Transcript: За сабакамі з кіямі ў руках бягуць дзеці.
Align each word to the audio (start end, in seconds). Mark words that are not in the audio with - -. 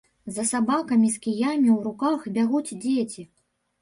За 0.35 0.43
сабакамі 0.51 1.11
з 1.15 1.21
кіямі 1.27 1.69
ў 1.73 1.79
руках 1.91 2.19
бягуць 2.39 2.83
дзеці. 2.87 3.29